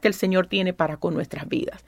[0.00, 1.84] que el Señor tiene para con nuestras vidas.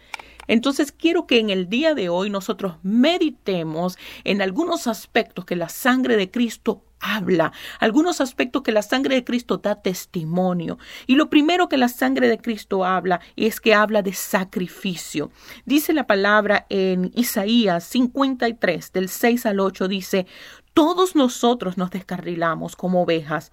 [0.48, 5.68] Entonces quiero que en el día de hoy nosotros meditemos en algunos aspectos que la
[5.68, 10.78] sangre de Cristo habla, algunos aspectos que la sangre de Cristo da testimonio.
[11.06, 15.30] Y lo primero que la sangre de Cristo habla es que habla de sacrificio.
[15.64, 20.26] Dice la palabra en Isaías 53, del 6 al 8, dice,
[20.72, 23.52] todos nosotros nos descarrilamos como ovejas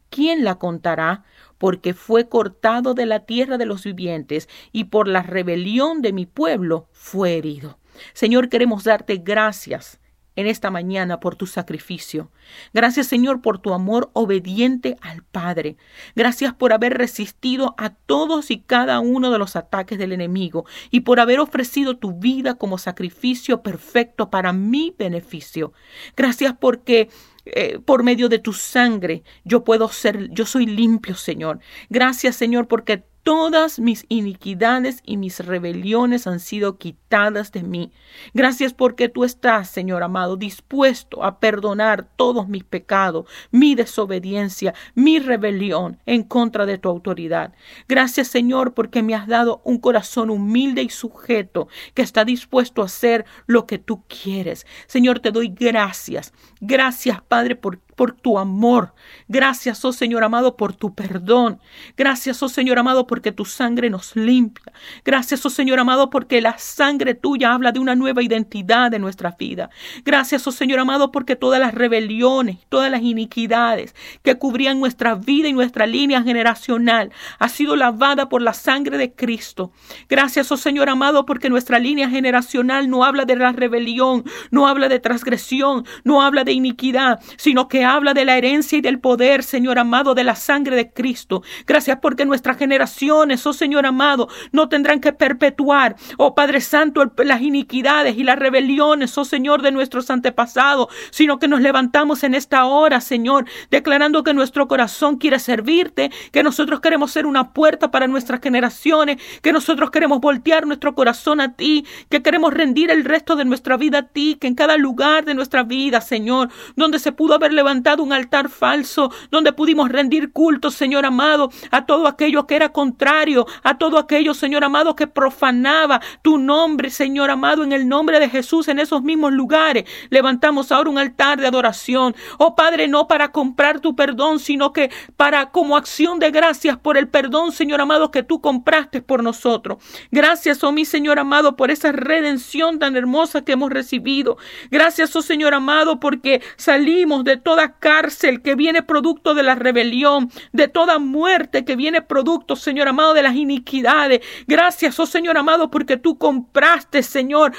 [0.11, 1.23] ¿quién la contará?
[1.61, 6.25] porque fue cortado de la tierra de los vivientes y por la rebelión de mi
[6.25, 7.77] pueblo fue herido.
[8.13, 9.99] Señor, queremos darte gracias
[10.35, 12.31] en esta mañana por tu sacrificio.
[12.73, 15.77] Gracias Señor por tu amor obediente al Padre.
[16.15, 21.01] Gracias por haber resistido a todos y cada uno de los ataques del enemigo y
[21.01, 25.73] por haber ofrecido tu vida como sacrificio perfecto para mi beneficio.
[26.17, 27.09] Gracias porque
[27.45, 31.59] eh, por medio de tu sangre yo puedo ser, yo soy limpio, Señor.
[31.89, 37.91] Gracias, Señor, porque Todas mis iniquidades y mis rebeliones han sido quitadas de mí.
[38.33, 45.19] Gracias porque tú estás, Señor amado, dispuesto a perdonar todos mis pecados, mi desobediencia, mi
[45.19, 47.53] rebelión en contra de tu autoridad.
[47.87, 52.85] Gracias, Señor, porque me has dado un corazón humilde y sujeto que está dispuesto a
[52.85, 54.65] hacer lo que tú quieres.
[54.87, 56.33] Señor, te doy gracias.
[56.59, 58.93] Gracias, Padre, por por tu amor.
[59.27, 61.59] Gracias, oh Señor amado, por tu perdón.
[61.97, 64.73] Gracias, oh Señor amado, porque tu sangre nos limpia.
[65.05, 69.35] Gracias, oh Señor amado, porque la sangre tuya habla de una nueva identidad de nuestra
[69.37, 69.69] vida.
[70.03, 75.47] Gracias, oh Señor amado, porque todas las rebeliones, todas las iniquidades que cubrían nuestra vida
[75.47, 79.71] y nuestra línea generacional ha sido lavada por la sangre de Cristo.
[80.09, 84.89] Gracias, oh Señor amado, porque nuestra línea generacional no habla de la rebelión, no habla
[84.89, 89.43] de transgresión, no habla de iniquidad, sino que habla de la herencia y del poder,
[89.43, 91.43] Señor amado, de la sangre de Cristo.
[91.67, 97.41] Gracias porque nuestras generaciones, oh Señor amado, no tendrán que perpetuar, oh Padre Santo, las
[97.41, 102.65] iniquidades y las rebeliones, oh Señor, de nuestros antepasados, sino que nos levantamos en esta
[102.65, 108.07] hora, Señor, declarando que nuestro corazón quiere servirte, que nosotros queremos ser una puerta para
[108.07, 113.35] nuestras generaciones, que nosotros queremos voltear nuestro corazón a ti, que queremos rendir el resto
[113.35, 117.11] de nuestra vida a ti, que en cada lugar de nuestra vida, Señor, donde se
[117.11, 122.45] pudo haber levantado un altar falso donde pudimos rendir culto, Señor amado, a todo aquello
[122.45, 127.71] que era contrario, a todo aquello, Señor amado, que profanaba tu nombre, Señor amado, en
[127.71, 129.85] el nombre de Jesús, en esos mismos lugares.
[130.09, 132.13] Levantamos ahora un altar de adoración.
[132.37, 136.97] Oh Padre, no para comprar tu perdón, sino que para como acción de gracias por
[136.97, 139.77] el perdón, Señor amado, que tú compraste por nosotros.
[140.11, 144.37] Gracias, oh mi Señor amado, por esa redención tan hermosa que hemos recibido.
[144.69, 150.31] Gracias, oh Señor amado, porque salimos de toda cárcel que viene producto de la rebelión,
[150.51, 154.21] de toda muerte que viene producto, Señor amado, de las iniquidades.
[154.47, 157.53] Gracias, oh Señor amado, porque tú compraste, Señor,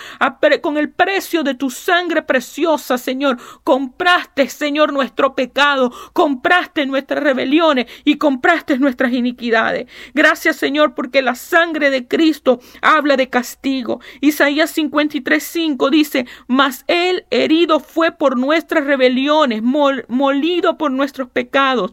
[0.61, 3.39] con el precio de tu sangre preciosa, Señor.
[3.65, 9.87] Compraste, Señor, nuestro pecado, compraste nuestras rebeliones y compraste nuestras iniquidades.
[10.15, 14.01] Gracias, Señor, porque la sangre de Cristo habla de castigo.
[14.21, 19.63] Isaías 53, 5 dice, mas él herido fue por nuestras rebeliones,
[20.09, 21.93] molido por nuestros pecados.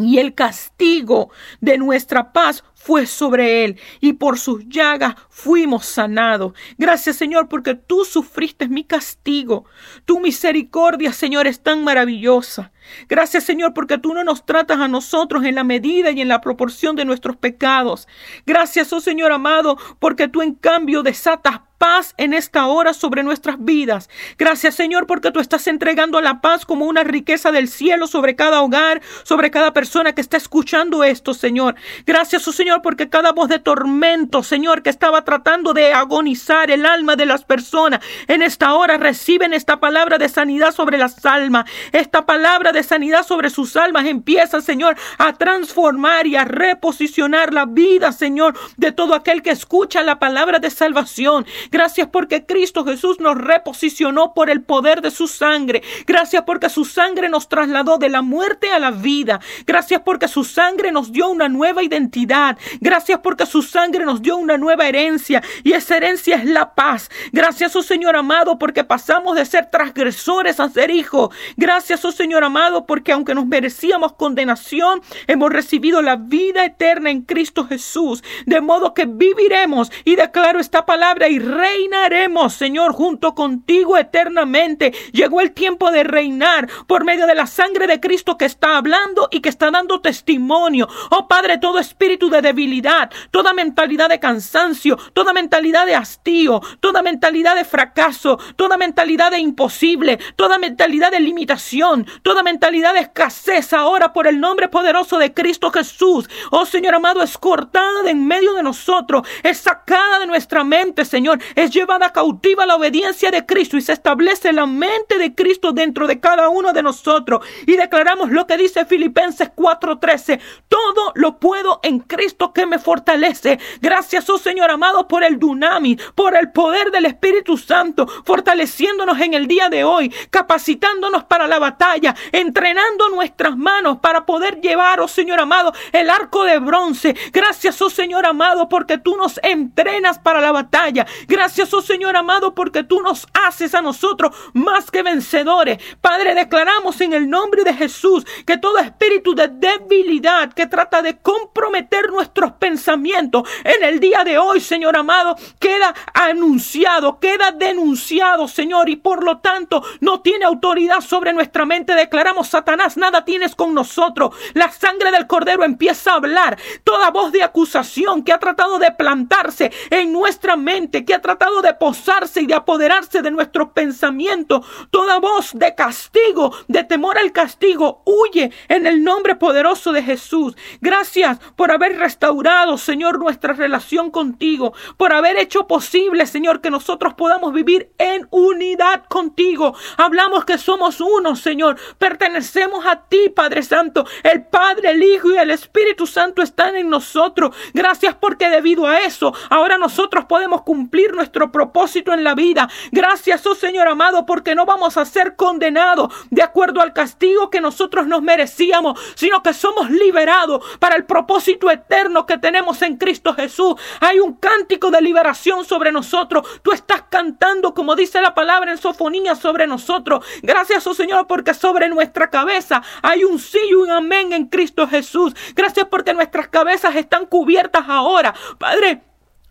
[0.00, 1.30] Y el castigo
[1.60, 6.52] de nuestra paz fue sobre él y por sus llagas fuimos sanados.
[6.78, 9.64] Gracias Señor porque tú sufriste mi castigo.
[10.04, 12.70] Tu misericordia Señor es tan maravillosa.
[13.08, 16.40] Gracias Señor porque tú no nos tratas a nosotros en la medida y en la
[16.40, 18.06] proporción de nuestros pecados.
[18.46, 23.56] Gracias, oh Señor amado, porque tú en cambio desatas paz en esta hora sobre nuestras
[23.64, 24.10] vidas.
[24.36, 28.60] Gracias Señor porque tú estás entregando la paz como una riqueza del cielo sobre cada
[28.62, 31.76] hogar, sobre cada persona que está escuchando esto, Señor.
[32.06, 36.86] Gracias, oh Señor, porque cada voz de tormento, Señor, que estaba tratando de agonizar el
[36.86, 41.70] alma de las personas, en esta hora reciben esta palabra de sanidad sobre las almas.
[41.92, 47.66] Esta palabra de sanidad sobre sus almas empieza, Señor, a transformar y a reposicionar la
[47.66, 51.46] vida, Señor, de todo aquel que escucha la palabra de salvación.
[51.70, 55.82] Gracias porque Cristo Jesús nos reposicionó por el poder de su sangre.
[56.06, 59.40] Gracias porque su sangre nos trasladó de la muerte a la vida.
[59.66, 62.58] Gracias porque su sangre nos dio una nueva identidad.
[62.80, 67.10] Gracias porque su sangre nos dio una nueva herencia y esa herencia es la paz.
[67.32, 71.34] Gracias, oh Señor amado, porque pasamos de ser transgresores a ser hijos.
[71.56, 77.22] Gracias, oh Señor amado, porque aunque nos merecíamos condenación, hemos recibido la vida eterna en
[77.22, 78.22] Cristo Jesús.
[78.46, 84.92] De modo que viviremos y declaro esta palabra y reinaremos, Señor, junto contigo eternamente.
[85.12, 89.28] Llegó el tiempo de reinar por medio de la sangre de Cristo que está hablando
[89.30, 90.88] y que está dando testimonio.
[91.10, 97.02] Oh Padre, todo espíritu de debilidad, toda mentalidad de cansancio, toda mentalidad de hastío, toda
[97.02, 103.72] mentalidad de fracaso, toda mentalidad de imposible, toda mentalidad de limitación, toda mentalidad de escasez
[103.72, 106.28] ahora por el nombre poderoso de Cristo Jesús.
[106.50, 111.04] Oh Señor amado, es cortada de en medio de nosotros, es sacada de nuestra mente,
[111.04, 115.72] Señor, es llevada cautiva la obediencia de Cristo y se establece la mente de Cristo
[115.72, 117.44] dentro de cada uno de nosotros.
[117.66, 123.58] Y declaramos lo que dice Filipenses 4:13, todo lo puedo en Cristo que me fortalece.
[123.80, 129.34] Gracias, oh Señor amado, por el dunami, por el poder del Espíritu Santo, fortaleciéndonos en
[129.34, 135.08] el día de hoy, capacitándonos para la batalla, entrenando nuestras manos para poder llevar, oh
[135.08, 137.16] Señor amado, el arco de bronce.
[137.32, 141.06] Gracias, oh Señor amado, porque tú nos entrenas para la batalla.
[141.26, 141.37] Gracias,
[141.72, 145.78] oh Señor amado, porque tú nos haces a nosotros más que vencedores.
[146.00, 151.18] Padre, declaramos en el nombre de Jesús que todo espíritu de debilidad que trata de
[151.18, 158.88] comprometer nuestros pensamientos en el día de hoy, Señor amado, queda anunciado, queda denunciado, Señor,
[158.88, 161.94] y por lo tanto no tiene autoridad sobre nuestra mente.
[161.94, 164.34] Declaramos, Satanás, nada tienes con nosotros.
[164.54, 166.58] La sangre del cordero empieza a hablar.
[166.84, 171.60] Toda voz de acusación que ha tratado de plantarse en nuestra mente, que ha tratado
[171.60, 177.32] de posarse y de apoderarse de nuestro pensamiento, toda voz de castigo, de temor al
[177.32, 180.56] castigo, huye en el nombre poderoso de Jesús.
[180.80, 187.12] Gracias por haber restaurado, Señor, nuestra relación contigo, por haber hecho posible, Señor, que nosotros
[187.12, 189.74] podamos vivir en unidad contigo.
[189.98, 191.76] Hablamos que somos uno, Señor.
[191.98, 194.06] Pertenecemos a ti, Padre Santo.
[194.22, 197.54] El Padre, el Hijo y el Espíritu Santo están en nosotros.
[197.74, 202.68] Gracias porque debido a eso, ahora nosotros podemos cumplir nuestro propósito en la vida.
[202.90, 207.60] Gracias, oh Señor amado, porque no vamos a ser condenados de acuerdo al castigo que
[207.60, 213.34] nosotros nos merecíamos, sino que somos liberados para el propósito eterno que tenemos en Cristo
[213.34, 213.74] Jesús.
[214.00, 216.46] Hay un cántico de liberación sobre nosotros.
[216.62, 220.24] Tú estás cantando, como dice la palabra en sofonía, sobre nosotros.
[220.42, 224.86] Gracias, oh Señor, porque sobre nuestra cabeza hay un sí y un amén en Cristo
[224.86, 225.34] Jesús.
[225.54, 228.34] Gracias porque nuestras cabezas están cubiertas ahora.
[228.58, 229.02] Padre,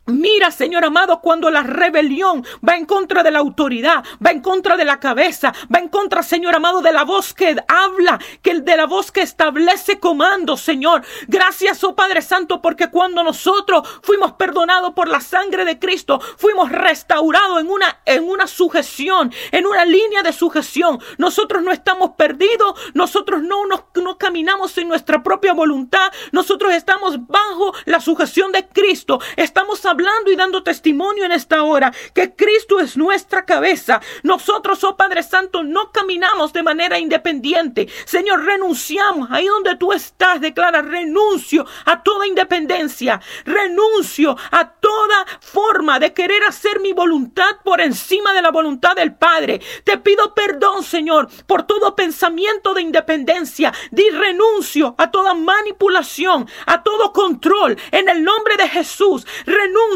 [0.08, 4.78] Mira, Señor amado, cuando la rebelión va en contra de la autoridad, va en contra
[4.78, 8.78] de la cabeza, va en contra, Señor amado, de la voz que habla, que de
[8.78, 11.04] la voz que establece comando, Señor.
[11.28, 16.72] Gracias, oh Padre Santo, porque cuando nosotros fuimos perdonados por la sangre de Cristo, fuimos
[16.72, 21.00] restaurados en una en una sujeción, en una línea de sujeción.
[21.18, 23.58] Nosotros no estamos perdidos, nosotros no
[23.96, 29.20] no caminamos en nuestra propia voluntad, nosotros estamos bajo la sujeción de Cristo.
[29.36, 34.00] Estamos hablando y dando testimonio en esta hora que Cristo es nuestra cabeza.
[34.22, 37.90] Nosotros, oh Padre Santo, no caminamos de manera independiente.
[38.06, 39.30] Señor, renunciamos.
[39.32, 43.20] Ahí donde tú estás, declara, renuncio a toda independencia.
[43.44, 49.16] Renuncio a toda forma de querer hacer mi voluntad por encima de la voluntad del
[49.16, 49.60] Padre.
[49.84, 53.74] Te pido perdón, Señor, por todo pensamiento de independencia.
[53.90, 57.76] Di renuncio a toda manipulación, a todo control.
[57.90, 59.87] En el nombre de Jesús, renuncio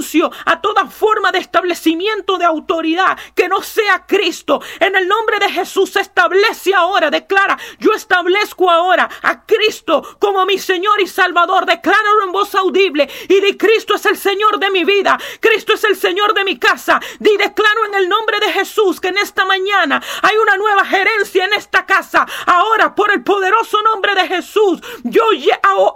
[0.45, 4.61] a toda forma de establecimiento de autoridad que no sea Cristo.
[4.79, 10.45] En el nombre de Jesús se establece ahora, declara, yo establezco ahora a Cristo como
[10.45, 11.65] mi Señor y Salvador.
[11.65, 15.17] Decláralo en voz audible y di Cristo es el Señor de mi vida.
[15.39, 16.99] Cristo es el Señor de mi casa.
[17.19, 21.45] Di declaro en el nombre de Jesús que en esta mañana hay una nueva gerencia
[21.45, 22.25] en esta casa.
[22.45, 25.23] Ahora por el poderoso nombre de Jesús, yo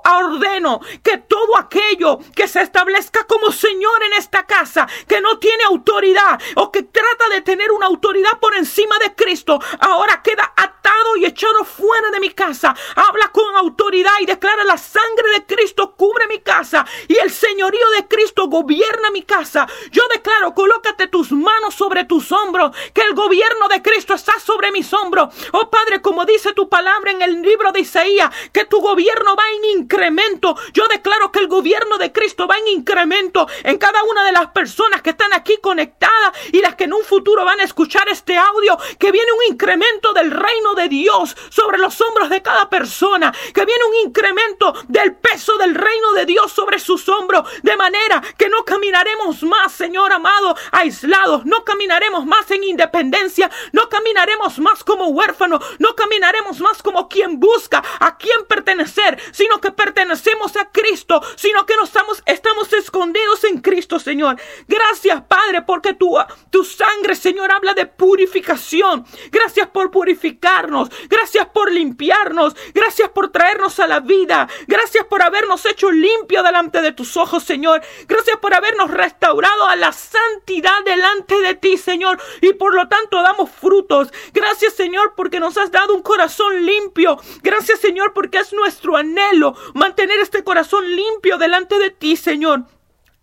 [0.04, 5.64] ordeno que todo aquello que se establezca como Señor en esta casa que no tiene
[5.66, 11.18] autoridad o que trata de tener una autoridad por encima de Cristo, ahora queda atado
[11.18, 12.75] y echado fuera de mi casa.
[12.96, 17.90] Habla con autoridad y declara la sangre de Cristo cubre mi casa y el señorío
[17.92, 19.66] de Cristo gobierna mi casa.
[19.92, 24.72] Yo declaro, colócate tus manos sobre tus hombros, que el gobierno de Cristo está sobre
[24.72, 25.34] mis hombros.
[25.54, 29.44] Oh Padre, como dice tu palabra en el libro de Isaías, que tu gobierno va
[29.58, 30.56] en incremento.
[30.74, 34.48] Yo declaro que el gobierno de Cristo va en incremento en cada una de las
[34.48, 38.38] personas que están aquí conectadas y las que en un futuro van a escuchar este
[38.38, 43.34] audio, que viene un incremento del reino de Dios sobre los hombros de cada persona,
[43.54, 48.22] que viene un incremento del peso del reino de Dios sobre sus hombros, de manera
[48.38, 54.84] que no caminaremos más, Señor amado, aislados, no caminaremos más en independencia, no caminaremos más
[54.84, 60.72] como huérfanos, no caminaremos más como quien busca a quien pertenecer, sino que pertenecemos a
[60.72, 64.38] Cristo, sino que no estamos, estamos escondidos en Cristo, Señor.
[64.68, 66.18] Gracias, Padre, porque tu,
[66.50, 69.06] tu sangre, Señor, habla de purificación.
[69.32, 70.89] Gracias por purificarnos.
[71.10, 72.56] Gracias por limpiarnos.
[72.74, 74.48] Gracias por traernos a la vida.
[74.68, 77.82] Gracias por habernos hecho limpio delante de tus ojos, Señor.
[78.08, 82.20] Gracias por habernos restaurado a la santidad delante de ti, Señor.
[82.42, 84.12] Y por lo tanto damos frutos.
[84.34, 87.18] Gracias, Señor, porque nos has dado un corazón limpio.
[87.42, 92.75] Gracias, Señor, porque es nuestro anhelo mantener este corazón limpio delante de ti, Señor.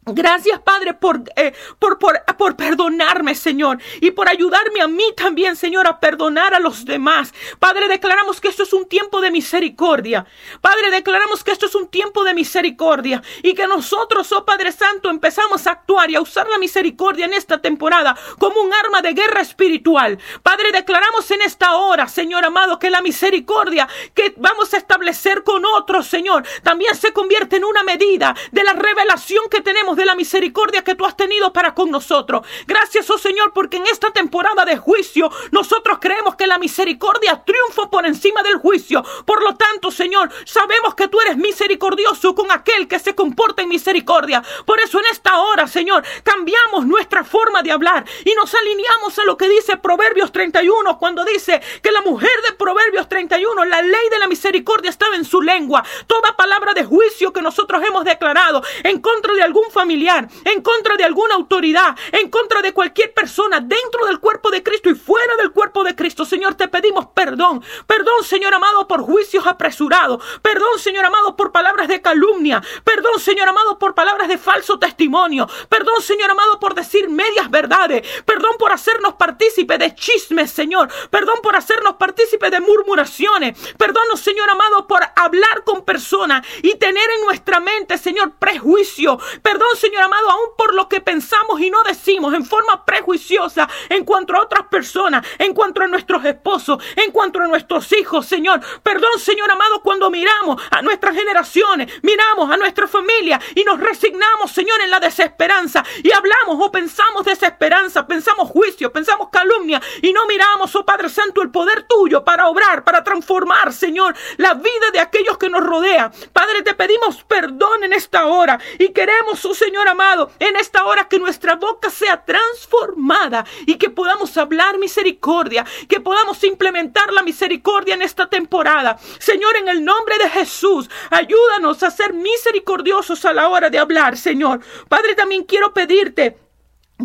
[0.05, 5.55] Gracias, Padre, por, eh, por, por, por, perdonarme, Señor, y por ayudarme a mí también,
[5.55, 7.33] Señor, a perdonar a los demás.
[7.61, 10.27] Padre, declaramos que esto es un tiempo de misericordia.
[10.61, 15.09] Padre, declaramos que esto es un tiempo de misericordia y que nosotros, oh Padre Santo,
[15.09, 19.13] empezamos a actuar y a usar la misericordia en esta temporada como un arma de
[19.13, 20.19] guerra espiritual.
[20.43, 25.65] Padre, declaramos en esta hora, Señor amado, que la misericordia que vamos a establecer con
[25.65, 30.15] otros, Señor, también se convierte en una medida de la revelación que tenemos de la
[30.15, 32.47] misericordia que tú has tenido para con nosotros.
[32.67, 37.91] Gracias, oh Señor, porque en esta temporada de juicio nosotros creemos que la misericordia triunfa
[37.91, 39.05] por encima del juicio.
[39.25, 43.69] Por lo tanto, Señor, sabemos que tú eres misericordioso con aquel que se comporta en
[43.69, 44.43] misericordia.
[44.65, 49.25] Por eso en esta hora, Señor, cambiamos nuestra forma de hablar y nos alineamos a
[49.25, 54.09] lo que dice Proverbios 31 cuando dice que la mujer de Proverbios 31, la ley
[54.11, 55.85] de la misericordia estaba en su lengua.
[56.07, 60.63] Toda palabra de juicio que nosotros hemos declarado en contra de algún familiar familiar, en
[60.63, 64.95] contra de alguna autoridad, en contra de cualquier persona dentro del cuerpo de Cristo y
[64.95, 66.25] fuera del cuerpo de Cristo.
[66.25, 67.65] Señor, te pedimos perdón.
[67.89, 70.23] Perdón, Señor amado, por juicios apresurados.
[70.41, 72.63] Perdón, Señor amado, por palabras de calumnia.
[72.85, 75.49] Perdón, Señor amado, por palabras de falso testimonio.
[75.69, 78.07] Perdón, Señor amado, por decir medias verdades.
[78.25, 80.89] Perdón por hacernos partícipe de chismes, Señor.
[81.11, 83.59] Perdón por hacernos partícipe de murmuraciones.
[83.77, 89.19] Perdón, Señor amado, por hablar con personas y tener en nuestra mente, Señor, prejuicio.
[89.43, 94.05] Perdón, Señor amado, aún por lo que pensamos y no decimos en forma prejuiciosa en
[94.05, 98.61] cuanto a otras personas, en cuanto a nuestros esposos, en cuanto a nuestros hijos, Señor.
[98.83, 104.51] Perdón, Señor amado, cuando miramos a nuestras generaciones, miramos a nuestra familia y nos resignamos,
[104.53, 110.27] Señor, en la desesperanza y hablamos o pensamos desesperanza, pensamos juicio, pensamos calumnia y no
[110.27, 115.01] miramos, oh Padre Santo, el poder tuyo para obrar, para transformar, Señor, la vida de
[115.01, 116.13] aquellos que nos rodean.
[116.33, 121.07] Padre, te pedimos perdón en esta hora y queremos, oh Señor amado, en esta hora
[121.07, 127.95] que nuestra boca sea transformada y que podamos hablar misericordia, que podamos implementar la misericordia
[127.95, 128.99] en esta temporada.
[129.21, 134.17] Señor, en el nombre de Jesús, ayúdanos a ser misericordiosos a la hora de hablar,
[134.17, 134.59] Señor.
[134.89, 136.42] Padre, también quiero pedirte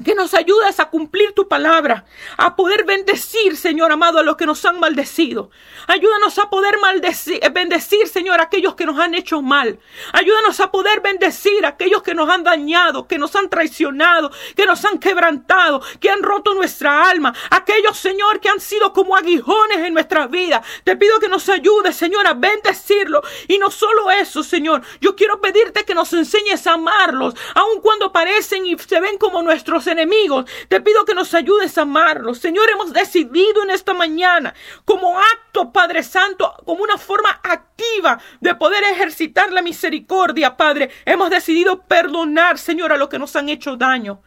[0.03, 2.05] que nos ayudes a cumplir tu palabra,
[2.37, 5.49] a poder bendecir, Señor amado, a los que nos han maldecido.
[5.87, 9.79] Ayúdanos a poder maldecir, bendecir, Señor, a aquellos que nos han hecho mal.
[10.13, 14.65] Ayúdanos a poder bendecir a aquellos que nos han dañado, que nos han traicionado, que
[14.65, 17.33] nos han quebrantado, que han roto nuestra alma.
[17.49, 20.65] Aquellos, Señor, que han sido como aguijones en nuestras vidas.
[20.83, 23.21] Te pido que nos ayudes, Señor, a bendecirlo.
[23.47, 24.81] Y no solo eso, Señor.
[25.01, 29.41] Yo quiero pedirte que nos enseñes a amarlos, aun cuando parecen y se ven como
[29.41, 30.45] nuestros enemigos.
[30.67, 32.39] Te pido que nos ayudes a amarlos.
[32.39, 34.53] Señor, hemos decidido en esta mañana,
[34.85, 40.91] como acto, Padre Santo, como una forma activa de poder ejercitar la misericordia, Padre.
[41.05, 44.21] Hemos decidido perdonar, Señor, a los que nos han hecho daño.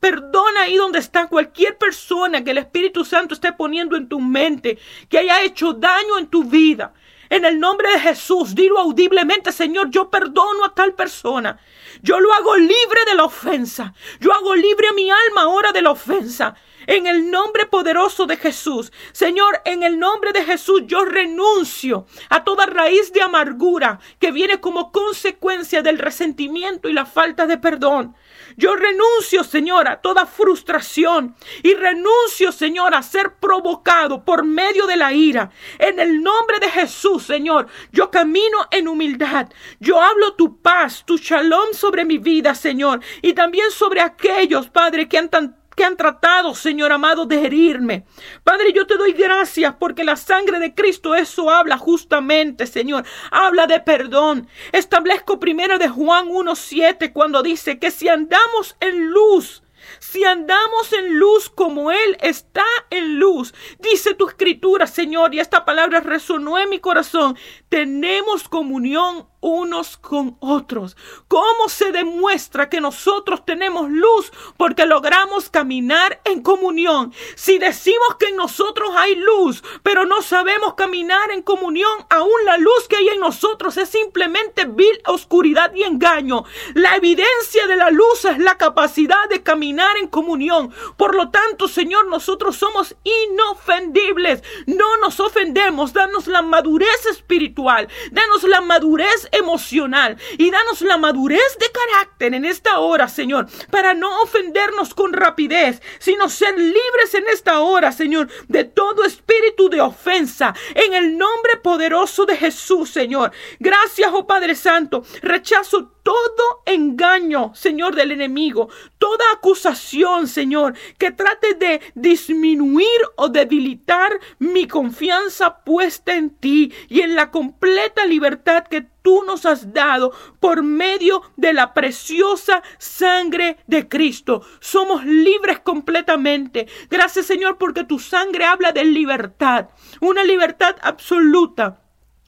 [0.00, 4.78] Perdona ahí donde está cualquier persona que el Espíritu Santo esté poniendo en tu mente,
[5.08, 6.92] que haya hecho daño en tu vida.
[7.32, 11.58] En el nombre de Jesús, dilo audiblemente, Señor, yo perdono a tal persona.
[12.02, 13.94] Yo lo hago libre de la ofensa.
[14.20, 16.54] Yo hago libre a mi alma ahora de la ofensa.
[16.86, 18.92] En el nombre poderoso de Jesús.
[19.12, 24.60] Señor, en el nombre de Jesús yo renuncio a toda raíz de amargura que viene
[24.60, 28.14] como consecuencia del resentimiento y la falta de perdón.
[28.56, 34.96] Yo renuncio, Señor, a toda frustración y renuncio, Señor, a ser provocado por medio de
[34.96, 35.50] la ira.
[35.78, 39.48] En el nombre de Jesús, Señor, yo camino en humildad.
[39.80, 45.08] Yo hablo tu paz, tu shalom sobre mi vida, Señor, y también sobre aquellos, Padre,
[45.08, 48.04] que han tan que han tratado, Señor amado, de herirme.
[48.44, 53.04] Padre, yo te doy gracias porque la sangre de Cristo eso habla justamente, Señor.
[53.30, 54.48] Habla de perdón.
[54.72, 59.62] Establezco primero de Juan 1.7 cuando dice que si andamos en luz,
[59.98, 65.64] si andamos en luz como Él está en luz, dice tu escritura, Señor, y esta
[65.64, 67.36] palabra resonó en mi corazón,
[67.68, 70.96] tenemos comunión unos con otros.
[71.28, 74.32] ¿Cómo se demuestra que nosotros tenemos luz?
[74.56, 77.12] Porque logramos caminar en comunión.
[77.34, 82.56] Si decimos que en nosotros hay luz, pero no sabemos caminar en comunión, aún la
[82.56, 86.44] luz que hay en nosotros es simplemente vil oscuridad y engaño.
[86.74, 90.72] La evidencia de la luz es la capacidad de caminar en comunión.
[90.96, 94.42] Por lo tanto, Señor, nosotros somos inofendibles.
[94.66, 95.92] No nos ofendemos.
[95.92, 97.88] Danos la madurez espiritual.
[98.12, 103.94] Danos la madurez emocional y danos la madurez de carácter en esta hora, Señor, para
[103.94, 109.80] no ofendernos con rapidez, sino ser libres en esta hora, Señor, de todo espíritu de
[109.80, 113.32] ofensa, en el nombre poderoso de Jesús, Señor.
[113.58, 115.02] Gracias, oh Padre Santo.
[115.22, 124.12] Rechazo todo engaño, Señor, del enemigo, toda acusación, Señor, que trate de disminuir o debilitar
[124.38, 130.12] mi confianza puesta en ti y en la completa libertad que tú nos has dado
[130.40, 134.42] por medio de la preciosa sangre de Cristo.
[134.60, 136.66] Somos libres completamente.
[136.90, 139.68] Gracias, Señor, porque tu sangre habla de libertad,
[140.00, 141.81] una libertad absoluta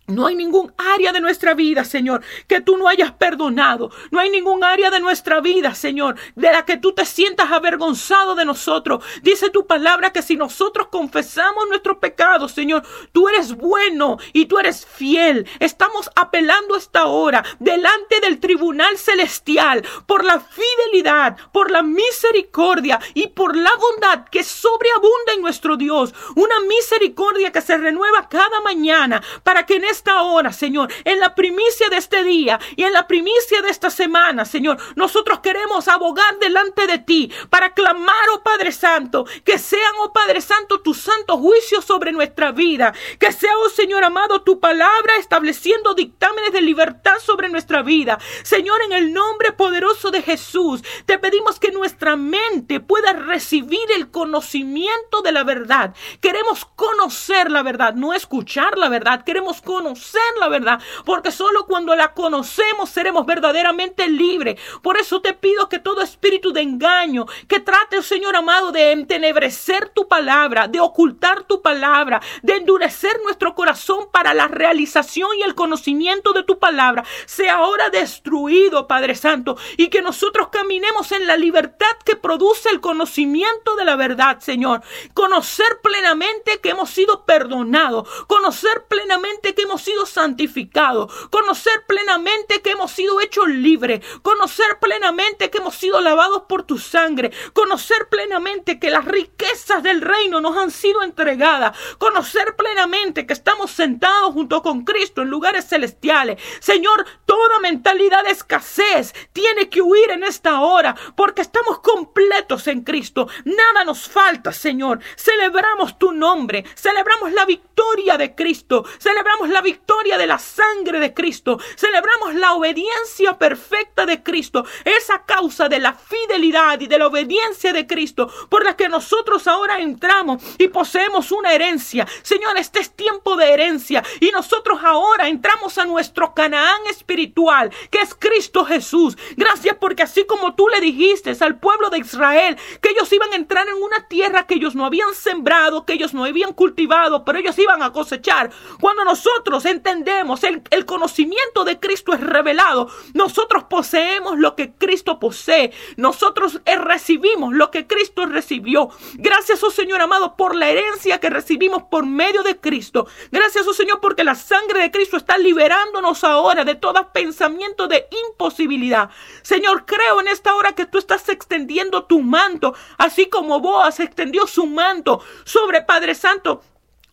[0.06, 3.90] no hay ningún área de nuestra vida, Señor, que tú no hayas perdonado.
[4.11, 8.34] No hay ningún área de nuestra vida, Señor, de la que tú te sientas avergonzado
[8.34, 9.02] de nosotros.
[9.23, 12.82] Dice tu palabra que si nosotros confesamos nuestros pecados, Señor,
[13.12, 15.49] tú eres bueno y tú eres fiel.
[15.58, 23.28] Estamos apelando esta hora delante del tribunal celestial por la fidelidad, por la misericordia y
[23.28, 26.12] por la bondad que sobreabunda en nuestro Dios.
[26.37, 31.34] Una misericordia que se renueva cada mañana para que en esta hora, Señor, en la
[31.34, 36.38] primicia de este día y en la primicia de esta semana, Señor, nosotros queremos abogar
[36.40, 41.38] delante de ti para clamar, oh Padre Santo, que sean, oh Padre Santo, tus santos
[41.38, 47.18] juicios sobre nuestra vida, que sea, oh Señor amado, tu palabra estableciendo dictámenes de libertad
[47.24, 48.18] sobre nuestra vida.
[48.42, 54.10] Señor, en el nombre poderoso de Jesús, te pedimos que nuestra mente pueda recibir el
[54.10, 55.94] conocimiento de la verdad.
[56.20, 61.66] Queremos conocer la verdad, no escuchar la verdad, queremos conocer conocer la verdad, porque solo
[61.66, 64.58] cuando la conocemos seremos verdaderamente libres.
[64.82, 69.90] Por eso te pido que todo espíritu de engaño que trate, Señor amado, de entenebrecer
[69.90, 75.54] tu palabra, de ocultar tu palabra, de endurecer nuestro corazón para la realización y el
[75.54, 81.36] conocimiento de tu palabra, sea ahora destruido, Padre Santo, y que nosotros caminemos en la
[81.36, 84.80] libertad que produce el conocimiento de la verdad, Señor.
[85.12, 92.73] Conocer plenamente que hemos sido perdonados, conocer plenamente que hemos sido santificados, conocer plenamente que
[92.73, 98.78] hemos sido hechos libres, conocer plenamente que hemos sido lavados por tu sangre, conocer plenamente
[98.78, 104.63] que las riquezas del reino nos han sido entregadas, conocer plenamente que estamos sentados junto
[104.63, 106.41] con Cristo en lugares celestiales.
[106.60, 112.82] Señor, toda mentalidad de escasez tiene que huir en esta hora porque estamos completos en
[112.82, 113.28] Cristo.
[113.45, 115.00] Nada nos falta, Señor.
[115.17, 121.12] Celebramos tu nombre, celebramos la victoria de Cristo, celebramos la victoria de la sangre de
[121.12, 121.58] Cristo.
[121.76, 124.64] Celebramos la obediencia perfecta de Cristo.
[124.84, 129.48] Esa causa de la fidelidad y de la obediencia de Cristo por la que nosotros
[129.48, 132.06] ahora entramos y poseemos una herencia.
[132.22, 137.98] Señor, este es tiempo de herencia y nosotros ahora entramos a nuestro Canaán espiritual, que
[137.98, 139.16] es Cristo Jesús.
[139.36, 143.36] Gracias porque así como tú le dijiste al pueblo de Israel que ellos iban a
[143.36, 147.38] entrar en una tierra que ellos no habían sembrado, que ellos no habían cultivado, pero
[147.38, 148.50] ellos iban a cosechar.
[148.80, 152.88] Cuando nosotros entendemos, el, el conocimiento de Cristo es revelado.
[153.14, 155.73] Nosotros poseemos lo que Cristo posee.
[155.97, 158.90] Nosotros eh, recibimos lo que Cristo recibió.
[159.14, 163.06] Gracias, oh Señor amado, por la herencia que recibimos por medio de Cristo.
[163.30, 168.06] Gracias, oh Señor, porque la sangre de Cristo está liberándonos ahora de todo pensamiento de
[168.28, 169.10] imposibilidad.
[169.43, 174.47] Señor, creo en esta hora que tú estás extendiendo tu manto, así como Boaz extendió
[174.47, 176.62] su manto sobre Padre Santo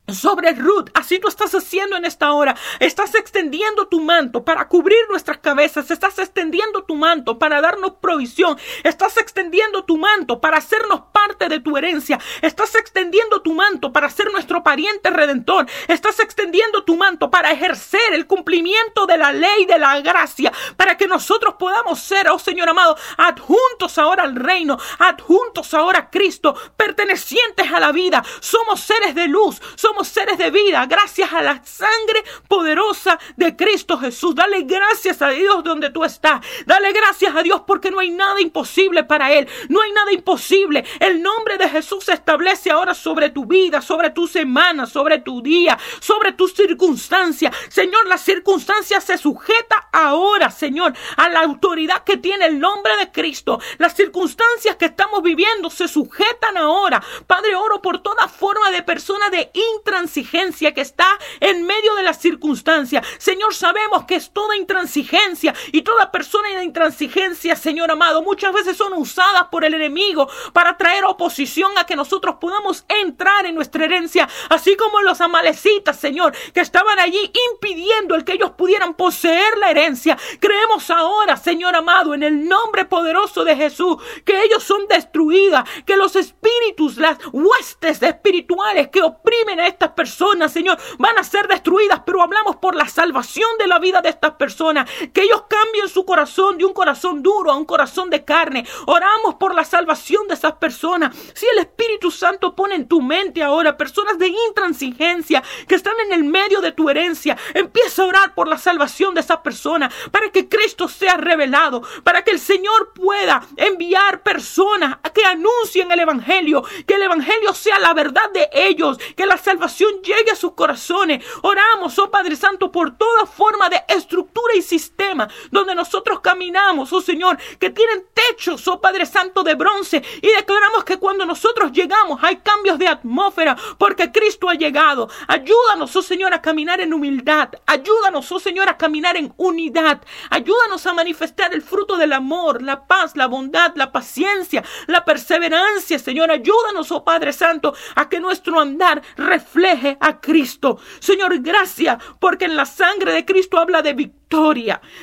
[0.08, 0.90] sobre Ruth.
[0.94, 2.56] Así tú estás haciendo en esta hora.
[2.80, 5.92] Estás extendiendo tu manto para cubrir nuestras cabezas.
[5.92, 8.58] Estás extendiendo tu manto para darnos provisión.
[8.84, 12.20] Estás extendiendo tu manto para hacernos parte de tu herencia.
[12.42, 15.68] Estás extendiendo tu manto para ser nuestro pariente redentor.
[15.88, 20.52] Estás extendiendo tu manto para ejercer el cumplimiento de la ley de la gracia.
[20.76, 24.78] Para que nosotros podamos ser, oh Señor amado, adjuntos ahora al reino.
[25.00, 26.56] Adjuntos ahora a Cristo.
[26.76, 28.24] Pertenecientes a la vida.
[28.40, 29.62] Somos seres de luz.
[30.04, 34.36] Seres de vida gracias a la sangre poderosa de Cristo Jesús.
[34.36, 36.42] Dale gracias a Dios donde tú estás.
[36.66, 39.48] Dale gracias a Dios porque no hay nada imposible para Él.
[39.70, 40.84] No hay nada imposible.
[41.00, 45.42] El nombre de Jesús se establece ahora sobre tu vida, sobre tu semana, sobre tu
[45.42, 47.56] día, sobre tus circunstancias.
[47.70, 53.12] Señor, la circunstancia se sujeta ahora, Señor, a la autoridad que tiene el nombre de
[53.12, 53.60] Cristo.
[53.78, 57.02] Las circunstancias que estamos viviendo se sujetan ahora.
[57.28, 59.52] Padre, oro por toda forma de persona de
[59.82, 61.08] intransigencia que está
[61.40, 63.06] en medio de las circunstancias.
[63.18, 68.78] Señor, sabemos que es toda intransigencia y toda persona de intransigencia, Señor amado, muchas veces
[68.78, 73.86] son usadas por el enemigo para traer oposición a que nosotros podamos entrar en nuestra
[73.86, 79.58] herencia, así como los amalecitas, Señor, que estaban allí impidiendo el que ellos pudieran poseer
[79.58, 80.18] la herencia.
[80.40, 85.98] Creemos ahora, Señor amado, en el nombre poderoso de Jesús, que ellos son destruidas, que
[85.98, 92.02] los espíritus, las huestes espirituales que oprimen a estas personas, Señor, van a ser destruidas,
[92.06, 96.06] pero hablamos por la salvación de la vida de estas personas, que ellos cambien su
[96.06, 98.66] corazón de un corazón duro a un corazón de carne.
[98.86, 101.16] Oramos por la salvación de esas personas.
[101.34, 106.14] Si el Espíritu Santo pone en tu mente ahora personas de intransigencia que están en
[106.14, 110.30] el medio de tu herencia, empieza a orar por la salvación de esas personas para
[110.30, 116.64] que Cristo sea revelado, para que el Señor pueda enviar personas que anuncien el Evangelio,
[116.86, 121.24] que el Evangelio sea la verdad de ellos, que la salvación llegue a sus corazones.
[121.42, 127.02] Oramos, oh Padre Santo, por toda forma de estructura y sistema donde nosotros caminamos, oh
[127.02, 130.04] Señor, que tienen techos, oh Padre Santo, de bronce.
[130.22, 135.10] Y declaramos que cuando nosotros llegamos hay cambios de atmósfera porque Cristo ha llegado.
[135.28, 137.50] Ayúdanos, oh Señor, a caminar en humildad.
[137.66, 140.02] Ayúdanos, oh Señor, a caminar en unidad.
[140.30, 146.00] Ayúdanos a manifestar el fruto del amor, la paz, la bondad, la paciencia, la perseverancia,
[146.00, 146.32] Señor.
[146.32, 149.51] Ayúdanos, oh Padre Santo, a que nuestro andar refleje
[150.00, 150.80] a Cristo.
[151.00, 154.21] Señor, gracias porque en la sangre de Cristo habla de victoria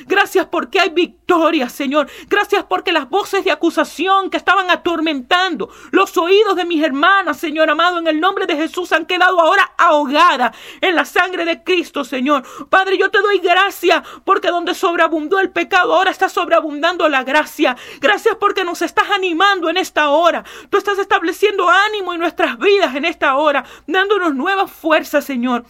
[0.07, 2.09] Gracias porque hay victoria, Señor.
[2.27, 7.69] Gracias porque las voces de acusación que estaban atormentando los oídos de mis hermanas, Señor
[7.69, 12.03] amado, en el nombre de Jesús han quedado ahora ahogadas en la sangre de Cristo,
[12.03, 12.43] Señor.
[12.69, 17.77] Padre, yo te doy gracias porque donde sobreabundó el pecado, ahora está sobreabundando la gracia.
[18.01, 20.43] Gracias porque nos estás animando en esta hora.
[20.71, 25.65] Tú estás estableciendo ánimo en nuestras vidas en esta hora, dándonos nuevas fuerzas, Señor.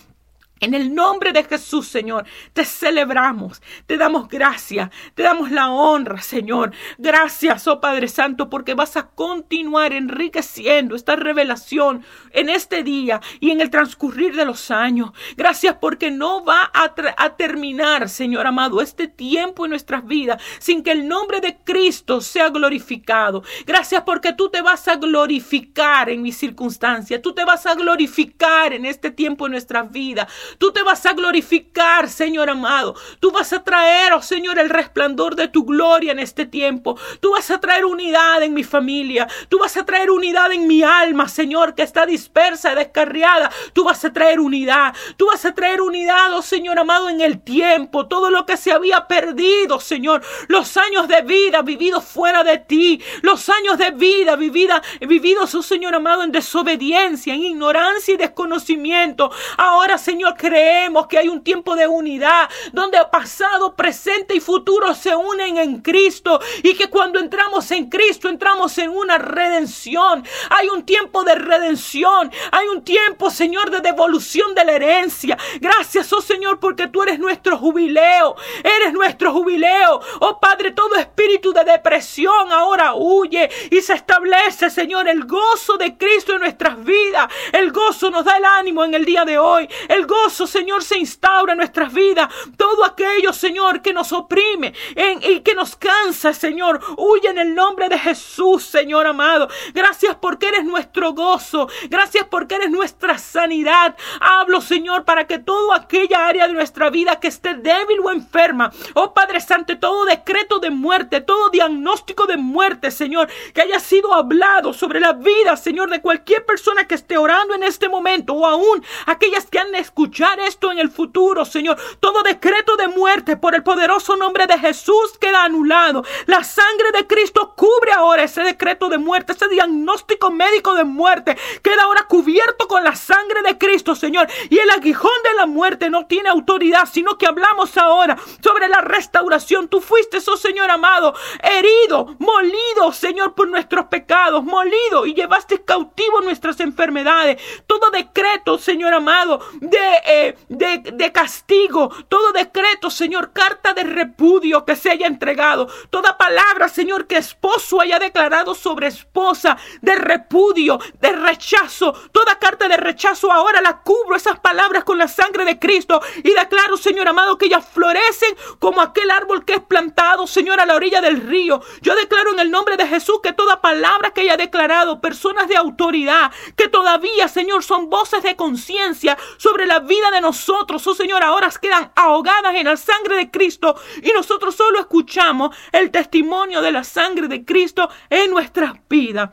[0.60, 6.22] En el nombre de Jesús, Señor, te celebramos, te damos gracias, te damos la honra,
[6.22, 6.74] Señor.
[6.98, 13.52] Gracias, oh Padre Santo, porque vas a continuar enriqueciendo esta revelación en este día y
[13.52, 15.12] en el transcurrir de los años.
[15.38, 20.84] Gracias porque no va a, a terminar, Señor amado, este tiempo en nuestras vidas sin
[20.84, 23.44] que el nombre de Cristo sea glorificado.
[23.66, 28.74] Gracias porque tú te vas a glorificar en mis circunstancias, tú te vas a glorificar
[28.74, 30.28] en este tiempo en nuestras vidas.
[30.58, 32.96] Tú te vas a glorificar, Señor amado.
[33.20, 36.98] Tú vas a traer, oh Señor, el resplandor de tu gloria en este tiempo.
[37.20, 39.28] Tú vas a traer unidad en mi familia.
[39.50, 43.52] Tú vas a traer unidad en mi alma, Señor, que está dispersa y descarriada.
[43.74, 44.96] Tú vas a traer unidad.
[45.18, 48.08] Tú vas a traer unidad, oh Señor amado, en el tiempo.
[48.08, 50.22] Todo lo que se había perdido, Señor.
[50.48, 53.02] Los años de vida vividos fuera de ti.
[53.22, 59.32] Los años de vida vivida, vividos, oh Señor amado, en desobediencia, en ignorancia y desconocimiento.
[59.58, 65.14] Ahora, Señor, creemos que hay un tiempo de unidad donde pasado, presente y futuro se
[65.14, 70.24] unen en Cristo y que cuando entramos en Cristo entramos en una redención.
[70.50, 75.38] Hay un tiempo de redención, hay un tiempo, Señor, de devolución de la herencia.
[75.60, 80.00] Gracias, oh Señor, porque tú eres nuestro jubileo, eres nuestro jubileo.
[80.22, 85.98] Oh Padre, todo espíritu de depresión ahora huye y se establece, Señor, el gozo de
[85.98, 87.28] Cristo en nuestras vidas.
[87.52, 89.68] El gozo nos da el ánimo en el día de hoy.
[89.90, 92.30] El gozo gozo, Señor, se instaura en nuestras vidas.
[92.56, 94.76] Todo aquello, Señor, que nos oprime
[95.24, 99.50] y que nos cansa, Señor, huye en el nombre de Jesús, Señor amado.
[99.74, 101.68] Gracias porque eres nuestro gozo.
[101.90, 103.96] Gracias porque eres nuestra sanidad.
[104.22, 108.72] Hablo, Señor, para que toda aquella área de nuestra vida que esté débil o enferma,
[108.94, 114.14] oh Padre Santo, todo decreto de muerte, todo diagnóstico de muerte, Señor, que haya sido
[114.14, 118.46] hablado sobre la vida, Señor, de cualquier persona que esté orando en este momento o
[118.46, 119.80] aún aquellas que han de
[120.20, 121.78] escuchar esto en el futuro, Señor.
[122.00, 126.04] Todo decreto de muerte por el poderoso nombre de Jesús queda anulado.
[126.26, 131.38] La sangre de Cristo cubre ahora ese decreto de muerte, ese diagnóstico médico de muerte.
[131.64, 134.28] Queda ahora cubierto con la sangre de Cristo, Señor.
[134.50, 138.82] Y el aguijón de la muerte no tiene autoridad, sino que hablamos ahora sobre la
[138.82, 139.70] restauración.
[139.70, 146.22] Tú fuiste, oh Señor amado, herido, molido, Señor, por nuestros pecados, molido y llevaste cautivo
[146.22, 147.42] nuestras enfermedades.
[147.68, 154.66] Todo decreto, Señor amado, de, eh, de, de castigo, todo decreto, Señor, carta de repudio
[154.66, 160.80] que se haya entregado, toda palabra, Señor, que esposo haya declarado sobre esposa, de repudio,
[161.00, 165.60] de rechazo, toda carta de rechazo, ahora la cubro esas palabras con la sangre de
[165.60, 170.60] Cristo y declaro, Señor amado, que ellas florecen como aquel árbol que es plantado, Señor,
[170.60, 171.62] a la orilla del río.
[171.82, 175.58] Yo declaro en el nombre de Jesús que toda palabra que haya declarado, personas de
[175.58, 181.22] autoridad, que todavía, Señor, son voces de conciencia sobre la vida de nosotros, oh Señor,
[181.24, 186.72] ahora quedan ahogadas en la sangre de Cristo y nosotros solo escuchamos el testimonio de
[186.72, 189.32] la sangre de Cristo en nuestras vidas.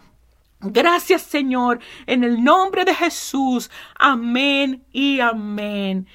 [0.59, 3.71] Gracias Señor, en el nombre de Jesús.
[3.95, 6.09] Amén y amén.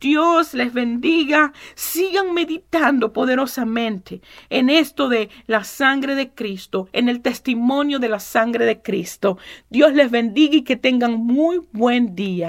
[0.00, 1.52] Dios les bendiga.
[1.74, 8.18] Sigan meditando poderosamente en esto de la sangre de Cristo, en el testimonio de la
[8.18, 9.36] sangre de Cristo.
[9.68, 12.48] Dios les bendiga y que tengan muy buen día.